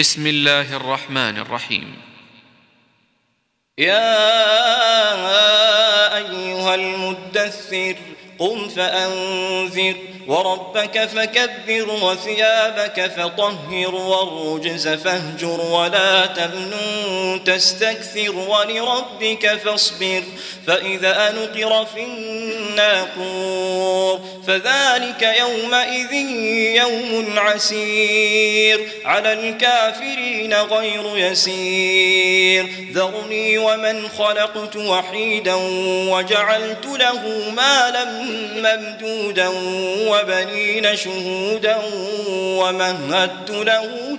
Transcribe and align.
بسم 0.00 0.26
الله 0.26 0.76
الرحمن 0.76 1.38
الرحيم. 1.38 1.96
يا 3.78 4.16
أيها 6.16 6.74
المدثر 6.74 7.96
قم 8.40 8.68
فأنذر 8.68 9.94
وربك 10.26 11.08
فكبر 11.08 11.90
وثيابك 12.02 13.10
فطهر 13.16 13.94
والرجز 13.94 14.88
فاهجر 14.88 15.60
ولا 15.60 16.26
تمنن 16.26 17.44
تستكثر 17.44 18.36
ولربك 18.36 19.58
فاصبر 19.64 20.22
فإذا 20.66 21.32
نقر 21.32 21.86
في 21.94 22.04
الناقور 22.04 23.60
فذلك 24.46 25.22
يومئذ 25.40 26.12
يوم 26.76 27.38
عسير 27.38 28.88
على 29.04 29.32
الكافرين 29.32 30.54
غير 30.54 31.16
يسير 31.16 32.66
ذرني 32.92 33.58
ومن 33.58 34.08
خلقت 34.08 34.76
وحيدا 34.76 35.54
وجعلت 36.10 36.86
له 36.86 37.50
مالا 37.56 38.29
ممدودا 38.56 39.48
وبنين 40.08 40.96
شهودا 40.96 41.76
ومهدت 42.60 43.50
له 43.50 44.18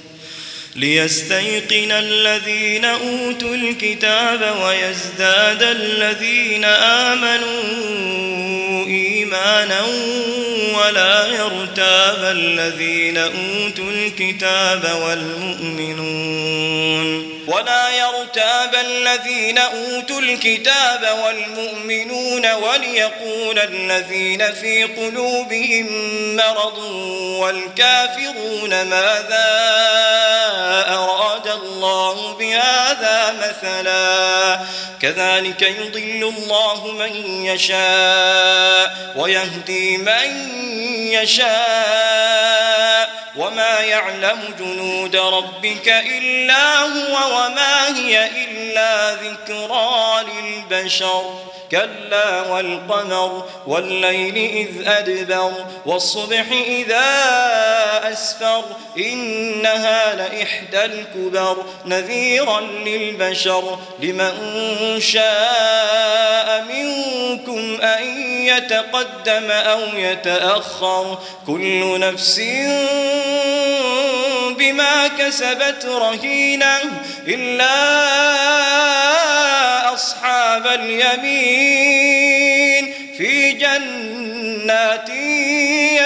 ليستيقن 0.75 1.91
الذين 1.91 2.85
أوتوا 2.85 3.55
الكتاب 3.55 4.55
ويزداد 4.63 5.63
الذين 5.63 6.65
آمنوا 6.65 7.61
إيمانا 8.87 9.81
ولا 10.75 11.27
يرتاب 11.27 12.23
الذين 12.23 13.17
أوتوا 13.17 13.91
الكتاب 13.91 14.97
والمؤمنون 15.05 16.51
ولا 17.47 17.89
يرتاب 17.89 18.75
الذين 18.75 19.57
أوتوا 19.57 20.21
الكتاب 20.21 21.17
والمؤمنون 21.25 22.51
وليقول 22.51 23.59
الذين 23.59 24.53
في 24.53 24.83
قلوبهم 24.83 25.87
مرض 26.35 26.77
والكافرون 27.39 28.69
ماذا 28.69 29.80
مثلا. 33.51 34.59
كذلك 35.01 35.61
يضل 35.61 36.33
الله 36.37 36.91
من 36.91 37.45
يشاء 37.45 39.13
ويهدي 39.15 39.97
من 39.97 40.49
يشاء. 41.11 43.09
وما 43.37 43.79
يعلم 43.79 44.39
جنود 44.59 45.15
ربك 45.15 45.87
إلا 45.87 46.79
هو 46.79 47.37
وما 47.37 47.97
هي 47.97 48.27
إلا 48.27 49.15
ذكرى 49.15 50.25
للبشر. 50.31 51.39
كلا 51.71 52.41
والقمر 52.41 53.45
والليل 53.67 54.37
إذ 54.37 54.87
أدبر 54.87 55.51
والصبح 55.85 56.45
إذا 56.51 57.30
أسفر 58.21 58.63
إنها 58.97 60.15
لإحدى 60.15 60.85
الكبر 60.85 61.65
نذيرا 61.85 62.61
للبشر. 62.61 63.79
لمن 63.99 64.33
شاء 64.99 66.65
منكم 66.69 67.81
أن 67.81 68.03
يتقدم 68.45 69.51
أو 69.51 69.79
يتأخر. 69.95 71.19
كل 71.47 71.99
نفس 71.99 72.39
بما 74.57 75.07
كسبت 75.07 75.85
رهينة 75.85 76.79
إلا 77.27 77.73
أصحاب 79.93 80.67
اليمين. 80.67 82.21
في 83.17 83.51
جنات 83.51 85.09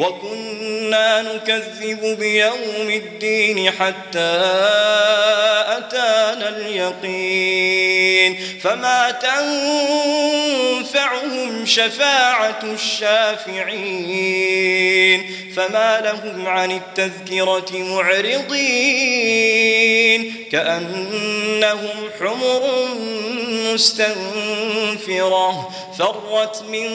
وكنا 0.00 1.22
نكذب 1.22 2.18
بيوم 2.18 2.90
الدين 2.90 3.70
حتى 3.70 4.40
أتانا 5.78 6.48
اليقين 6.48 8.38
فما 8.60 9.10
تنفعهم 10.80 11.66
شفاعة 11.66 12.60
الشافعين 12.62 13.70
فما 15.56 16.00
لهم 16.00 16.46
عن 16.46 16.70
التذكرة 16.70 17.78
معرضين 17.78 18.90
كأنهم 20.52 22.10
حمر 22.20 22.70
مستنفرة 24.90 25.70
فرت 25.98 26.62
من 26.62 26.88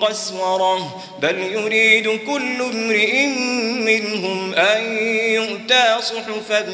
قسورة. 0.00 1.02
بل 1.18 1.38
يريد 1.38 2.26
كل 2.26 2.62
امرئ 2.62 3.26
منهم 3.86 4.54
أن 4.54 4.98
يؤتى 5.08 5.96
صحفا 6.00 6.66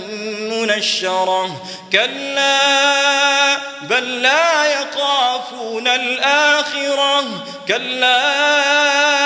منشرة. 0.50 1.64
كلا 1.92 3.56
بل 3.82 4.22
لا 4.22 4.66
يخافون 4.66 5.88
الآخرة. 5.88 7.24
كلا 7.68 9.25